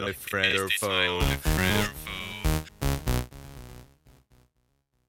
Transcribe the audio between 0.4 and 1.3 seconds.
or foe?